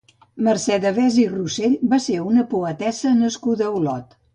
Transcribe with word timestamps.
Mercè 0.47 0.77
Devesa 0.85 1.21
i 1.25 1.27
Rossell 1.35 1.77
va 1.95 2.03
ser 2.09 2.19
una 2.33 2.49
poetessa 2.57 3.17
nascuda 3.23 3.73
a 3.73 3.81
Olot. 3.83 4.23